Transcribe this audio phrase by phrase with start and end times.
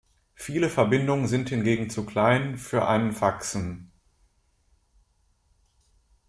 [0.33, 3.91] Viele Verbindungen sind hingegen zu klein für einen Faxen.